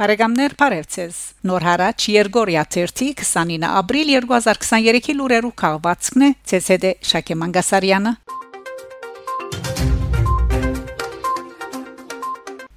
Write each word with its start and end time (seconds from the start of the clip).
Բարեկամներ 0.00 0.52
Փարեվցես 0.56 1.16
Նոր 1.44 1.64
հարաճ 1.66 2.04
Երգորիա 2.08 2.62
29 2.72 3.66
ապրիլ 3.68 4.12
2023-ի 4.24 5.14
լուրերու 5.18 5.50
քաղվածքն 5.60 6.24
է 6.24 6.30
ՑՍԴ 6.56 6.92
Շակե 7.10 7.36
Մանգասարյանը 7.42 8.12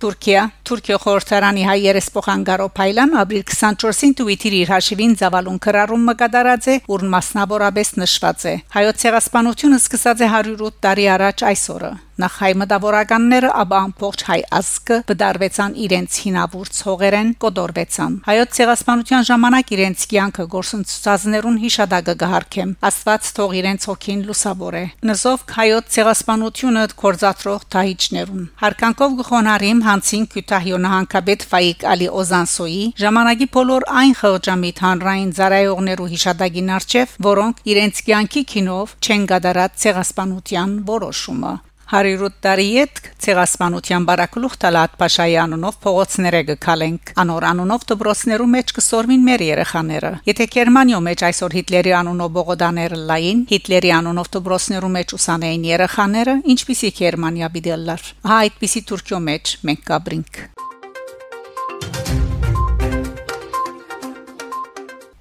Թուրքիա 0.03 0.43
Թուրքիա 0.67 0.99
խորհրդարանի 1.05 1.63
հայ 1.69 1.77
երեսփոխան 1.85 2.41
Գարոփայլան 2.49 3.15
ապրիլ 3.23 3.45
24-ին 3.53 4.15
Twitter-ի 4.19 4.59
իր 4.65 4.73
հաշիվին 4.75 5.13
զավալուն 5.23 5.61
քրարում 5.63 6.03
մկադարած 6.11 6.67
է, 6.73 6.75
որ 6.91 7.05
մասնավորապես 7.13 7.93
նշված 8.03 8.47
է. 8.51 8.55
Հայոց 8.75 9.05
ցեղասպանությունը 9.05 9.79
սկսած 9.79 10.25
է 10.27 10.33
108 10.33 10.83
տարի 10.83 11.07
առաջ 11.15 11.45
այսօրը 11.53 11.93
Նախ 12.21 12.33
հայ 12.43 12.51
մտավորականները 12.61 13.49
ապա 13.57 13.77
ամբողջ 13.83 14.23
հայ 14.27 14.35
ազգը 14.53 14.97
բդարվեցան 15.09 15.71
իրենց 15.83 16.17
հինավուրց 16.23 16.81
հողերեն 16.85 17.31
կոդորվեցան 17.41 18.17
հայոց 18.27 18.51
ցեղասպանության 18.57 19.25
ժամանակ 19.29 19.73
իրենց 19.73 20.03
կյանքը 20.11 20.45
գործընծածներուն 20.53 21.57
հիշադակը 21.63 22.15
գահարքեմ 22.21 22.75
աստված 22.89 23.31
թող 23.39 23.55
իրենց 23.63 23.87
հոգին 23.89 24.21
լուսավորե 24.29 24.83
նզով 25.09 25.47
հայոց 25.57 25.89
ցեղասպանությունը 25.97 26.85
կորզատրող 27.01 27.65
թահիճներուն 27.73 28.45
հարկանքով 28.61 29.17
գխոնարիմ 29.23 29.83
հանցին 29.89 30.29
քյութահյոնը 30.37 30.93
հանկաբեդ 30.93 31.49
ֆայիկ 31.49 31.89
ալի 31.97 32.13
օզանսոյի 32.21 32.85
ժամանակի 33.01 33.51
բոլոր 33.57 33.89
այն 34.03 34.17
խղճամիտ 34.21 34.85
հանրային 34.85 35.35
ծարայողներու 35.41 36.09
հիշադակին 36.13 36.73
արչև 36.77 37.19
որոնք 37.33 37.67
իրենց 37.73 38.05
կյանքի 38.13 38.47
քինով 38.53 38.97
չեն 39.01 39.29
գդարած 39.33 39.77
ցեղասպանության 39.83 40.81
որոշումը 40.93 41.53
108 41.91 42.37
տարի 42.43 42.65
յետ 42.73 42.99
ցեղասպանության 43.23 44.05
բարակլուխ 44.07 44.55
Տալատ 44.63 44.95
Փաշայի 45.01 45.35
անունով 45.43 45.77
փողոցները 45.83 46.41
գկալենք 46.49 47.13
անոր 47.23 47.47
անունով 47.49 47.85
դբրոցներու 47.91 48.49
մեջ 48.55 48.73
կսորվին 48.79 49.25
մեր 49.27 49.45
երեխաները 49.47 50.11
եթե 50.31 50.47
Գերմանիո 50.55 50.99
մեջ 51.07 51.25
այսօր 51.29 51.57
Հիտլերի 51.59 51.95
անունով 51.99 52.33
բողոդաներ 52.39 52.97
լային 53.13 53.45
Հիտլերի 53.53 53.95
անունով 53.99 54.33
դբրոցներու 54.37 54.93
մեջ 54.97 55.15
ուսանեին 55.19 55.65
երեխաները 55.73 56.37
ինչպիսի 56.55 56.93
Գերմանիա 57.03 57.53
բիդելլար 57.57 58.11
հա 58.31 58.43
այդպիսի 58.47 58.85
Թուրքիո 58.93 59.23
մեջ 59.31 59.57
մենք 59.69 59.89
կաբրինք 59.91 60.45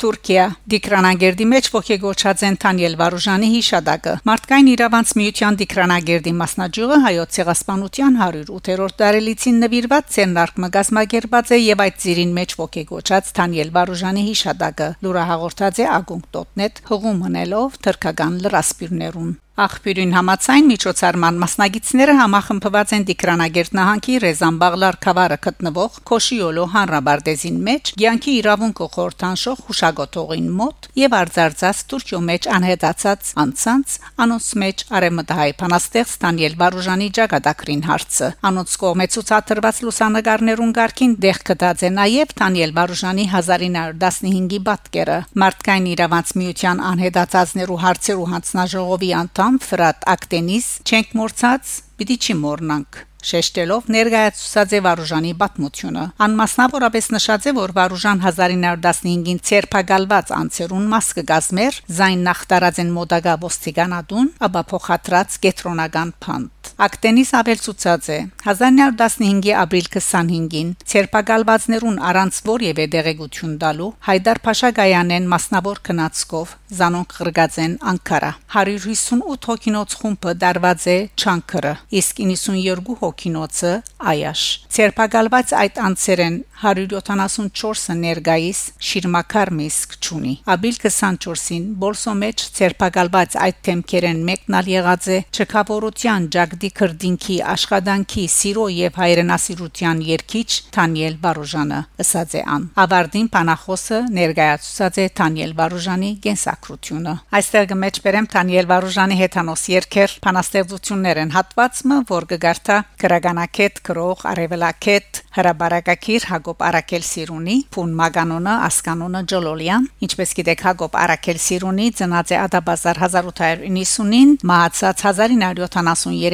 Թուրքիա 0.02 0.44
Դիկրանագերդի 0.72 1.44
մեջ 1.46 1.66
ողեգոչած 1.72 2.40
են 2.48 2.56
Թանիել 2.62 2.94
Վարուժանի 2.98 3.50
հիշադակը 3.52 4.14
Մարտկային 4.28 4.70
իրավանց 4.72 5.12
միության 5.20 5.58
Դիկրանագերդի 5.60 6.32
մասնաճյուղը 6.40 6.98
հայոց 7.04 7.36
ցեղասպանության 7.36 8.18
108-րդ 8.22 8.96
տարելիցին 9.02 9.62
նվիրված 9.62 10.10
ցերնարկ 10.16 10.58
մգազմագերբած 10.66 11.54
է 11.54 11.60
եւ 11.62 11.84
այդ 11.86 12.02
ծիրին 12.02 12.34
մեջ 12.40 12.56
ողեգոչած 12.62 13.30
Թանիել 13.38 13.72
Վարուժանի 13.78 14.26
հիշադակը 14.32 14.90
լուրը 15.06 15.24
հաղորդած 15.30 15.80
է 15.86 15.88
ագունք.net 16.02 16.82
հողում 16.90 17.22
մնելով 17.28 17.78
թրկական 17.86 18.42
լրասպիրներուն 18.42 19.32
Աղբյուրին 19.62 20.12
համացայն 20.16 20.66
միջոցառման 20.72 21.36
մասնագետները 21.38 22.14
համախմբված 22.18 22.92
են 22.96 23.04
Դիկրանագերտ 23.08 23.74
նահանգի 23.78 24.14
Ռեզանբաղլար 24.24 24.96
խավարը 25.04 25.36
գտնվող 25.46 25.98
Քոշիոլո 26.10 26.64
հանրաբարդեզին 26.72 27.60
մեջ, 27.68 27.92
Գյանքի 28.02 28.32
իրավունքը 28.42 28.88
խորթանշող 28.96 29.62
հուշագոտողին 29.68 30.48
մոտ 30.58 30.88
եւ 31.02 31.14
արձարծած 31.18 31.82
Թուրքիո 31.92 32.20
մեջ 32.26 32.48
անհետացած 32.56 33.30
անցած 33.42 33.96
անոնց 34.26 34.48
մեջ 34.62 34.84
արեմտահայ 34.98 35.52
փանաստեղծ 35.62 36.16
Դանիել 36.26 36.58
Վարուժանի 36.62 37.08
ճակատագրին 37.22 37.86
հարցը 37.86 38.32
անոնց 38.50 38.76
կողմից 38.82 39.16
ցուցադրված 39.18 39.80
լուսանգարներուն 39.86 40.74
ղարքին 40.80 41.16
դեղ 41.22 41.40
կդած 41.52 41.86
է 41.86 41.92
նաեւ 42.02 42.34
Դանիել 42.42 42.76
Վարուժանի 42.82 43.26
1915-ի 43.30 44.60
պատկերը 44.72 45.18
Մարտկային 45.42 45.88
իրավանց 45.92 46.34
միության 46.42 46.84
անհետացածներու 46.92 47.80
հարցերու 47.86 48.28
հանձնաժողովի 48.32 49.10
անդամ 49.22 49.51
անդամ 49.52 49.68
Ֆրատ 49.68 50.04
Ակտենիս 50.08 50.66
չենք 50.88 51.10
մորցած, 51.18 51.72
պիտի 51.98 52.16
չի 52.24 52.34
մորնանք 52.40 53.00
շեշտելով 53.22 53.90
ներկայացուցած 53.92 54.72
է 54.72 54.80
Վարուժանի 54.86 55.32
պատմությունը։ 55.42 56.04
Անմասնավորապես 56.26 57.08
նշած 57.14 57.46
է, 57.46 57.52
որ 57.58 57.74
Վարուժան 57.76 58.22
1915-ին 58.24 59.42
ցերփակալված 59.50 60.32
անցերուն 60.40 60.88
մաս 60.94 61.08
կգազմեր 61.20 61.80
զայն 62.00 62.26
նախտարած 62.32 62.80
են 62.82 62.92
մոդագա 62.96 63.34
ոստիկանադուն, 63.44 64.32
ապա 64.48 64.62
փոխադրած 64.72 65.38
կետրոնական 65.44 66.14
փանդ։ 66.24 66.61
Ակտենիս 66.86 67.30
ավելցուցած 67.38 68.08
է 68.12 68.18
1915-ի 68.42 69.52
ապրիլ 69.62 69.88
25-ին 69.96 70.70
ցերպակալվածներուն 70.92 71.98
առանց 72.10 72.40
որևէ 72.48 72.86
դեղեցություն 72.94 73.54
տալու 73.62 73.90
Հայդար 74.08 74.40
Փաշա 74.46 74.70
Գայանեն 74.78 75.28
մասնավոր 75.32 75.82
քնածկով 75.88 76.54
զանոնք 76.82 77.16
ղրգածեն 77.22 77.74
Անկարա 77.92 78.32
158 78.56 79.48
հոգինոց 79.52 79.96
խումբը 80.02 80.34
դարված 80.42 80.86
է 80.92 80.96
Չանկրը 81.22 81.74
իսկ 82.02 82.22
92 82.26 82.96
հոգինոցը 83.02 83.72
Այաշ 84.12 84.42
ցերպակալված 84.76 85.52
այդ 85.62 85.82
անձերեն 85.86 86.38
174-ը 86.62 87.94
ներգայիս 87.98 88.60
շիրմակար 88.88 89.50
միսկ 89.58 89.96
ճունի 90.06 90.34
ապրիլ 90.54 90.76
24-ին 90.84 91.64
բոլսո 91.82 92.14
մեջ 92.22 92.44
ցերպակալված 92.58 93.36
այդ 93.46 93.58
թեմքերեն 93.68 94.22
մեկնալ 94.28 94.70
եղած 94.72 95.08
է 95.16 95.18
չկավորության 95.32 96.28
ջագդի 96.52 96.68
քրդինքի 96.76 97.34
աշխատանքի 97.48 98.22
սիրո 98.28 98.64
եւ 98.76 98.96
հայրենասիրության 99.00 100.00
երկիչ 100.04 100.48
Թանիել 100.76 101.14
Բարոժանը 101.22 101.78
ըսած 102.04 102.34
է 102.36 102.42
ան 102.52 102.66
ավարտին 102.82 103.28
փանախոսը 103.32 104.00
ներկայացուցած 104.18 104.98
է 105.00 105.06
Թանիել 105.16 105.54
Բարոժանի 105.62 106.10
գենսակրությունը 106.26 107.14
այստեղ 107.40 107.68
գմեջ 107.72 108.00
բերեմ 108.04 108.28
Թանիել 108.36 108.68
Բարոժանի 108.72 109.16
հետանոս 109.22 109.64
երկեր 109.72 110.16
փանաստեղծություններ 110.28 111.22
են 111.22 111.32
հատվածը 111.38 111.98
որ 112.12 112.28
կգարտա 112.32 112.76
քրագանակետ 113.00 113.82
քրող 113.88 114.26
արևելակետ 114.32 115.22
հրաբարակակիր 115.32 116.28
Հակոբ 116.28 116.62
Արաքել 116.68 117.04
Սիրունի 117.08 117.56
փուն 117.72 117.92
մագանոնը 118.02 118.56
ասկանոնը 118.68 119.20
Ջոլոլյան 119.32 119.86
ինչպես 120.04 120.34
գիտեք 120.42 120.64
Հակոբ 120.66 120.98
Արաքել 121.02 121.38
Սիրունի 121.46 121.86
ծնած 122.02 122.32
է 122.32 122.38
Ադաբազար 122.42 123.00
1890-ին 123.08 124.34
մահացած 124.52 125.04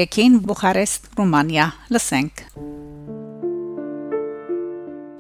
1973-ին 0.09 0.39
Բուխարեստ 0.49 1.09
Ռումանիա 1.19 1.65
լսենք 1.93 2.41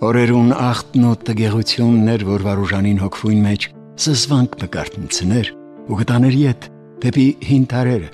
Օրերուն 0.08 0.54
ախտն 0.54 1.04
ու 1.08 1.12
տգեղություններ 1.28 2.24
որ 2.28 2.44
վարուժանին 2.46 3.02
հոգվույն 3.02 3.42
մեջ 3.44 3.66
սզվանք 4.04 4.56
նկարտնցներ 4.62 5.52
ու 5.88 5.98
գտաներ 6.00 6.38
իդ 6.40 6.68
դեպի 7.04 7.26
հին 7.50 7.68
տարերը 7.74 8.10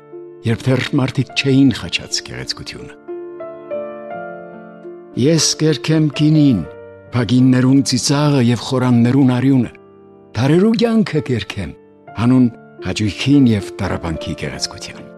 երբ 0.48 0.66
դեռ 0.66 0.84
մարդիկ 0.98 1.32
չէին 1.38 1.72
խաչած 1.78 2.20
գեղեցկությունը 2.28 3.00
Ես 5.14 5.48
կերքեմ 5.62 6.10
քինին, 6.18 6.60
փագիններուն 7.14 7.84
ծիծաղը 7.86 8.40
եւ 8.50 8.64
խորաններուն 8.66 9.30
արյունը։ 9.38 9.72
Թարերու 10.34 10.74
կյանքը 10.82 11.26
կերքեմ, 11.30 11.74
հանուն 12.18 12.52
հաջույքին 12.88 13.50
եւ 13.54 13.74
տարապանքի 13.78 14.40
գեղեցկության։ 14.42 15.13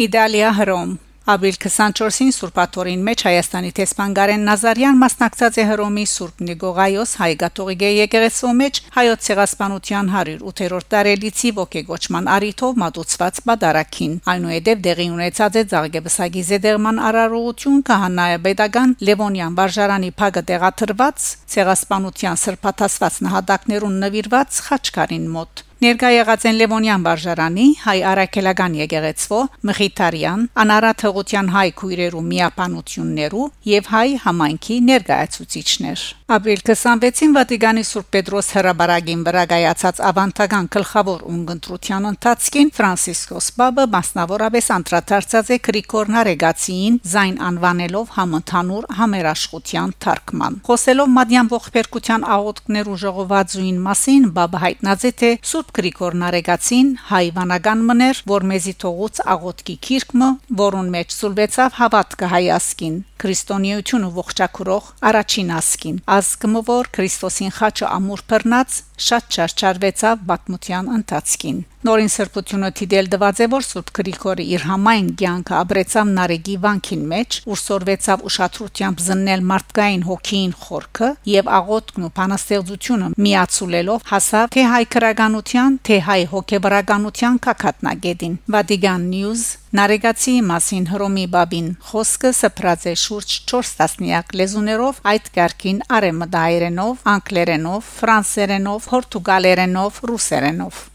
Իտալիա 0.00 0.50
հռոմ 0.56 0.92
Ապրիլ 1.28 1.56
24-ին 1.60 2.30
Սուրբաթորին 2.32 3.02
մեջ 3.04 3.24
Հայաստանի 3.26 3.72
տեսփան 3.76 4.14
Գարեն 4.16 4.46
Նազարյան 4.48 4.96
մասնակցած 5.02 5.58
է 5.60 5.66
Հռոմի 5.70 6.04
Սուրբ 6.12 6.40
Նիկողայոս 6.46 7.12
հայ-կաթողիկե 7.20 7.90
եկեղեցու 7.98 8.54
մեջ 8.62 8.80
հայոց 8.96 9.28
ցեղասպանության 9.28 10.10
108-րդ 10.14 10.88
տարելիցի 10.96 11.52
ողեգոճման 11.60 12.32
արիթով 12.38 12.80
մատուցված 12.80 13.44
բադարակին 13.50 14.18
այնուհետև 14.32 14.84
դեղի 14.88 15.08
ունեցած 15.20 15.60
է 15.60 15.64
Զարգեբսագի 15.76 16.44
Զեդերման 16.48 17.02
արարողություն 17.10 17.80
քահանայապետական 17.92 19.00
Լևոնյան 19.10 19.58
վարժարանի 19.60 20.14
փագը 20.22 20.46
տեղաթրված 20.54 21.32
ցեղասպանության 21.56 22.44
սրբաթասված 22.48 23.24
նահատակներուն 23.28 24.00
նվիրված 24.06 24.62
խաչքարին 24.70 25.34
մոտ 25.36 25.68
Ներկայ 25.80 26.08
եղած 26.12 26.42
են 26.44 26.58
Լևոնյան 26.60 27.04
վարժարանի, 27.06 27.62
հայ 27.86 27.94
արաքելական 28.10 28.74
եկեղեցվո, 28.82 29.38
Մխիթարյան, 29.70 30.42
Անարատ 30.60 31.04
հղության 31.06 31.48
հայ 31.56 31.68
քույրերու 31.80 32.24
միապանություններու 32.28 33.46
եւ 33.70 33.88
հայ 33.96 34.08
համայնքի 34.28 34.76
ներկայացուցիչներ։ 34.90 36.02
Ապրիլ 36.30 36.60
26-ին 36.62 37.32
Վատիկանի 37.34 37.82
Սուրբ 37.88 38.10
Պետրոս 38.14 38.50
հրաբարագին 38.54 39.22
վրա 39.26 39.40
գայացած 39.50 40.02
ավանդական 40.10 40.68
գլխավոր 40.76 41.24
ունգընտրության 41.32 42.06
ընթացքին 42.10 42.70
Ֆրանցիսկոս 42.76 43.48
Պապը 43.56 43.86
մասնավորապես 43.96 44.70
անդրադարձած 44.76 45.50
է 45.50 45.58
Գրիգոր 45.64 46.12
Նարեգացիին 46.14 47.00
զայն 47.10 47.40
անվանելով 47.48 48.14
համընդհանուր 48.20 48.86
համերաշխության 49.00 49.96
թարգման։ 50.06 50.60
Խոսելով 50.70 51.10
Մադյան 51.16 51.50
ողբերգության 51.56 52.28
աղոթքներու 52.36 53.00
ժողովածուին 53.00 53.82
մասին 53.90 54.30
Պապը 54.38 54.62
հայտնած 54.68 55.08
է 55.10 55.12
թե 55.20 55.34
Սուրբ 55.50 55.69
Գրիգոր 55.76 56.16
Նարեգացին 56.20 56.88
հայվանական 57.10 57.82
մներ, 57.86 58.20
որ 58.30 58.46
մեզի 58.50 58.74
թողուց 58.82 59.20
աղոտքի 59.34 59.76
քիրկմը, 59.86 60.30
որուն 60.60 60.90
մեջ 60.96 61.14
սուլվեցավ 61.14 61.76
հավատքը 61.78 62.30
հայասկին, 62.34 62.96
քրիստոնեությունը 63.22 64.12
ողջակուրող 64.20 64.92
առաջին 65.10 65.52
ասկին, 65.60 66.00
ազգը 66.18 66.64
որ 66.74 66.94
Քրիստոսին 66.98 67.54
խաչը 67.60 67.90
ամուր 68.00 68.24
բռնած 68.34 68.80
շատ 69.10 69.36
չարչարվեցավ 69.36 70.24
բացմության 70.30 70.96
ընթացքին։ 71.00 71.60
Նորին 71.80 72.10
սրբությունը 72.12 72.68
դիդել 72.76 73.06
դված 73.12 73.38
է 73.40 73.46
որ 73.54 73.62
Սուրբ 73.64 73.90
Գրիգորը 73.96 74.44
իր 74.52 74.64
համայն 74.68 75.06
կյանքը 75.20 75.54
ապրեցավ 75.58 76.10
Նարեգի 76.18 76.56
վանքին 76.64 77.06
մեջ, 77.12 77.38
ուր 77.48 77.60
սորվեցավ 77.60 78.24
ուշադրությամբ 78.28 79.00
զննել 79.06 79.46
մարդկային 79.52 80.04
հոգին 80.10 80.52
խորքը 80.64 81.08
եւ 81.32 81.48
աղոթքն 81.60 82.04
ու 82.04 82.12
բանաստեղծությունը 82.20 83.08
միացուլելով 83.28 84.04
հասավ 84.12 84.52
թե 84.58 84.66
հայ 84.74 84.84
քրագանության, 84.96 85.80
թե 85.88 85.98
հայ 86.10 86.20
հոգեբարականության 86.34 87.40
կակատնագետին։ 87.48 88.36
Vatican 88.60 89.08
News 89.14 89.48
Նարեգացի 89.70 90.32
մասին 90.50 90.86
Հռոմի 90.90 91.24
Բաբին 91.30 91.66
խոսքը 91.88 92.30
սփռած 92.40 92.86
է 92.90 92.94
շուրջ 93.04 93.34
4 93.52 93.70
տասնյակ 93.80 94.34
լեզուներով 94.40 95.00
այդ 95.14 95.30
կարգին 95.38 95.78
արեմդայերենով, 96.00 97.04
անգլերենով, 97.14 97.90
ֆրանսերենով, 98.00 98.88
պորտուգալերենով, 98.90 100.06
ռուսերենով 100.10 100.88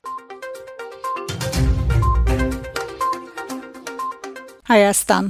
Հայաստան. 4.66 5.28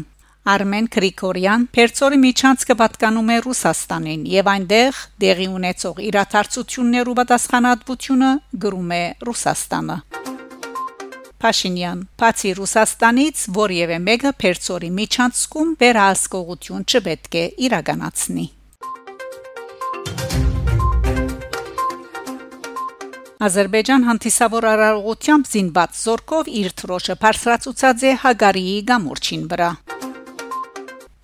Արմեն 0.47 0.85
Գրիգորյան 0.95 1.63
Պերցորի 1.75 2.19
միջանցքը 2.21 2.75
պատկանում 2.79 3.31
է 3.33 3.35
Ռուսաստանին 3.43 4.21
եւ 4.31 4.49
այնտեղ 4.51 5.01
դեղի 5.23 5.47
ունեցող 5.57 5.99
իրադարձություններու 6.05 7.17
պատասխանատվությունը 7.19 8.31
գրում 8.63 8.95
է 8.95 9.03
Ռուսաստանը 9.27 9.97
Փաշինյան. 11.43 12.07
Բացի 12.23 12.57
Ռուսաստանից 12.63 13.45
որևէ 13.59 14.01
մեկը 14.07 14.35
Պերցորի 14.39 14.91
միջանցքում 15.03 15.79
վերահսկողություն 15.83 16.87
չպետք 16.95 17.41
է 17.43 17.45
իրականացնի 17.67 18.47
Ադրբեջան 23.43 24.05
հանդիսավոր 24.07 24.65
արարողությամբ 24.69 25.47
զինված 25.51 25.97
զորքով 25.99 26.49
իր 26.59 26.69
թրոշը 26.79 27.15
բարձրացուցած 27.19 28.05
է 28.07 28.13
Հագարիի 28.21 28.77
գամուրջին 28.91 29.43
վրա 29.51 29.67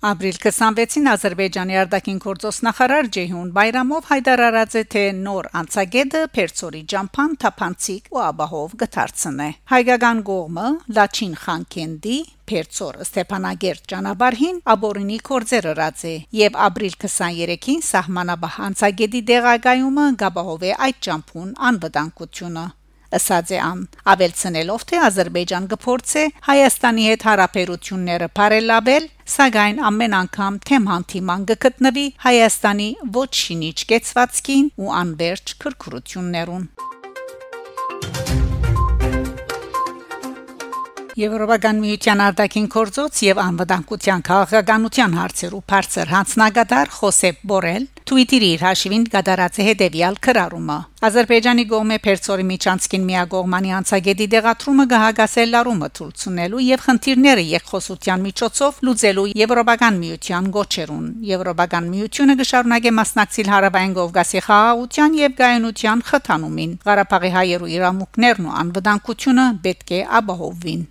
Ապրիլ 0.02 0.38
26-ին 0.42 1.04
Ադրբեջանի 1.12 1.76
արտաքին 1.78 2.16
գործոս 2.24 2.56
նախարար 2.66 3.10
Ջեհուն 3.16 3.52
Բայրամով 3.54 4.08
հայտարարած 4.08 4.74
է 4.80 4.82
թե 4.94 5.02
նոր 5.18 5.48
անցագետը 5.60 6.22
Պերցորի 6.38 6.80
ջամփան 6.92 7.36
թափանցիկ 7.44 8.10
ու 8.10 8.22
աբահով 8.24 8.74
գթարցնե։ 8.82 9.46
Հայկական 9.74 10.24
գողմը 10.32 10.66
Լաչին 10.98 11.38
Խանկենդի 11.44 12.18
Պերցոր 12.50 13.00
Ստեփանագերտ 13.06 13.88
ճանապարհին 13.94 14.60
աբորինի 14.74 15.22
կորձերը 15.30 15.78
ռած 15.78 16.06
է 16.10 16.18
եւ 16.42 16.60
ապրիլ 16.66 17.00
23-ին 17.06 17.88
սահմանաբահ 17.92 18.60
անցագետի 18.66 19.24
դեղագայումը 19.30 20.10
գաբահով 20.26 20.66
է 20.66 20.78
այդ 20.90 21.02
ջամփուն 21.06 21.58
անվտանգությունը 21.70 22.66
ըսած 23.18 23.52
է 23.56 23.58
ան 23.62 23.80
ավելցնելով 24.12 24.84
թե 24.92 25.00
Ադրբեջան 25.08 25.66
կփորձե 25.72 26.24
Հայաստանի 26.48 27.08
հետ 27.08 27.26
հարաբերությունները 27.28 28.28
բարելավել 28.38 29.10
սակայն 29.36 29.82
ամեն 29.90 30.16
անգամ 30.22 30.60
թեմ 30.70 30.88
հանդիման 30.92 31.44
կգտնվի 31.52 32.06
Հայաստանի 32.28 32.88
ոչ 33.18 33.28
շինիչ 33.42 33.76
կեցվածքին 33.92 34.72
ու 34.82 34.96
անverջ 35.02 35.54
քրքրություններուն 35.64 36.66
Եվրոպական 41.12 41.80
միության 41.82 42.20
արտաքին 42.24 42.66
կորձոց 42.72 43.18
եւ 43.26 43.40
անվտանգության 43.42 44.22
քաղաքականության 44.28 45.16
հարցերու 45.18 45.60
բարձր 45.72 46.12
հանձնագետար 46.12 46.92
Խոսեփ 46.96 47.42
Բորել 47.52 47.84
Twitter-ի 48.08 48.48
իր 48.54 48.62
հաշիվին 48.66 49.04
գդարած 49.12 49.58
է 49.62 49.66
հետեւյալ 49.68 50.16
քրարումը. 50.26 50.78
Ադրբեջանի 51.06 51.64
գոմե 51.72 51.96
Պերցորի 52.02 52.44
միջանցքին 52.48 53.04
միագողմանի 53.08 53.70
անցագետի 53.78 54.26
դեղատրումը 54.34 54.86
գահագասել 54.92 55.52
լարումը 55.54 55.88
ցույցնելու 55.98 56.62
եւ 56.66 56.84
խնդիրները 56.86 57.44
երկխոսության 57.52 58.24
միջոցով 58.26 58.80
լուծելու 58.86 59.26
Եվրոպական 59.42 60.00
միության 60.02 60.50
գոչերուն 60.58 61.06
Եվրոպական 61.32 61.90
միությունը 61.94 62.38
կշարունակե 62.42 62.94
մասնակցել 63.02 63.52
հարավային 63.56 63.96
Կովկասի 63.98 64.44
խաղաղության 64.46 65.20
եւ 65.22 65.36
գայունության 65.42 66.06
խթանումին 66.12 66.78
Ղարաբաղի 66.86 67.34
հայերու 67.38 67.72
իրավունքներն 67.78 68.50
ու 68.50 68.56
անվտանգությունը 68.62 69.46
պետք 69.66 69.96
է 69.98 70.02
ապահովվին 70.22 70.84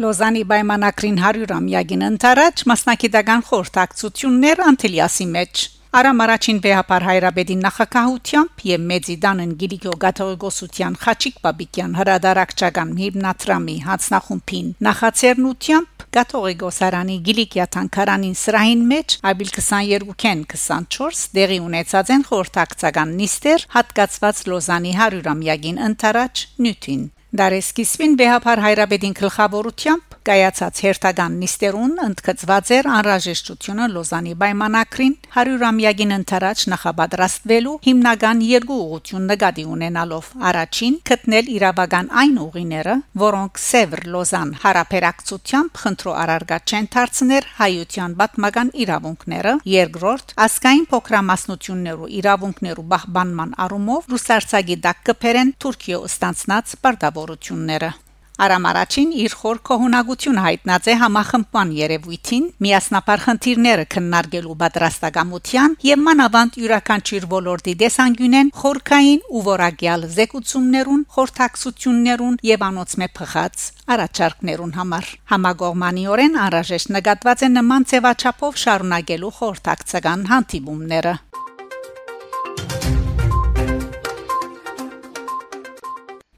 Լոզանի 0.00 0.42
պայմանագրին 0.48 1.18
100-ամյակին 1.20 2.02
ընթരാճ 2.06 2.60
մասնակիտական 2.70 3.42
խորհրդակցություններ 3.50 4.62
Անտիլիասի 4.70 5.26
մեջ 5.34 5.64
Արամ 6.00 6.22
առաջին 6.24 6.60
վեհապար 6.64 7.04
հայրաբեդին 7.08 7.62
նախակահությամբ 7.66 8.64
եւ 8.70 8.86
Մեծիդանն 8.92 9.52
Գիլիգո 9.60 9.94
Գաթողիկոսության 10.04 10.96
Խաչիկ 11.04 11.36
Բաբիկյան 11.44 11.98
հրադարակչական 12.00 12.96
հիմնադրամի 13.02 13.76
հանձնախումբին 13.90 14.72
նախաձեռնությամբ 14.88 16.08
Գաթողիկոսարանի 16.16 17.20
Գիլիկիա 17.28 17.70
Թանկարանին 17.76 18.36
սրահին 18.46 18.88
մեջ 18.96 19.20
ապրիլ 19.34 19.54
22-ին 19.60 20.44
24 20.56 21.24
դեղի 21.36 21.62
ունեցած 21.68 22.16
են 22.16 22.28
խորհրդակցական 22.32 23.16
նիստեր 23.20 23.70
հատկացված 23.76 24.44
Լոզանի 24.54 24.98
100-ամյակին 25.04 25.88
ընթരാճ 25.90 26.46
նյութին 26.64 27.08
Դարեսկիսվին 27.38 28.14
վեհապար 28.18 28.60
հայրաբեդին 28.64 29.12
գլխավորությամբ 29.20 30.09
կայացած 30.28 30.80
հերթական 30.84 31.36
նիստերուն 31.40 31.92
ընդգծված 32.04 32.70
էր 32.76 32.88
անհրաժեշտությունը 32.94 33.86
Լոզանի 33.94 34.34
պայմանագրին 34.42 35.14
100-ամյակին 35.34 36.14
ընթരാճ 36.16 36.64
նախապատրաստվելու 36.72 37.76
հիմնական 37.86 38.42
երկու 38.46 38.78
ուղղություն 38.84 39.24
նկատի 39.30 39.64
ունենալով. 39.74 40.28
Առաջին 40.50 40.98
գտնել 41.10 41.50
իրավական 41.54 42.10
այն 42.20 42.36
ուղիները, 42.44 42.96
որոնք 43.24 43.62
Սևր 43.64 44.04
Լոզան 44.14 44.52
հարաբերակցությամբ 44.64 45.80
խնդրո 45.84 46.14
արարգատ 46.24 46.74
չեն 46.74 46.90
դարձներ 46.96 47.48
հայության 47.60 48.18
պատմական 48.20 48.74
իրավունքները, 48.84 49.56
երկրորդ 49.76 50.36
ասկային 50.46 50.86
փոքրամասնություններու 50.92 52.12
իրավունքներու 52.20 52.86
բահբանման 52.92 53.56
առումով 53.66 54.12
ռուսարցագի 54.14 54.78
դակ 54.90 55.02
կփերեն 55.10 55.56
Թուրքիո 55.64 56.04
ստանցնած 56.10 56.78
պարտավորությունները 56.84 57.92
Արամ 58.40 58.66
առաջին 58.70 59.10
իր 59.20 59.32
խոր 59.36 59.58
կողունակությունը 59.68 60.42
հայտնած 60.44 60.86
է 60.88 60.92
համախմբման 61.00 61.72
երևույթին, 61.76 62.44
միասնապար 62.64 63.22
խնդիրները 63.24 63.84
քննարկելու 63.94 64.56
պատրաստակամության 64.62 65.74
եւ 65.88 66.00
մանավանդ 66.06 66.56
յուրաքանչյուր 66.62 67.26
ոլորտի 67.34 67.74
դեսանգյունեն 67.84 68.52
խորքային 68.62 69.20
ու 69.28 69.44
որակյալ 69.50 70.08
զեկուցումներուն, 70.16 71.04
խորթակցություններուն 71.20 72.40
եւ 72.48 72.66
անոցմե 72.70 73.10
փխած 73.20 73.68
առաջարկներուն 73.90 74.76
համար։ 74.80 75.06
Համագողմանիորեն 75.34 76.40
անհրաժեշտ 76.46 76.94
նկատված 76.96 77.44
է 77.44 77.52
նման 77.60 77.88
ծավաչափով 77.92 78.60
շարունակելու 78.64 79.34
խորթակցական 79.40 80.28
հանդիպումները։ 80.32 81.14